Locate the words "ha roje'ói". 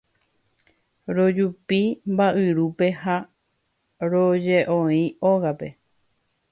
3.03-5.03